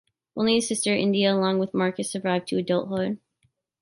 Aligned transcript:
Only 0.35 0.55
his 0.55 0.67
sister 0.67 0.95
Indiana 0.95 1.37
along 1.37 1.59
with 1.59 1.75
Marcus 1.75 2.09
survived 2.11 2.47
to 2.47 2.57
adulthood. 2.57 3.19